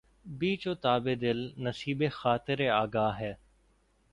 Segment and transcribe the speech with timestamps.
[0.39, 3.33] پیچ و تابِ دل نصیبِ خاطرِ آگاہ ہے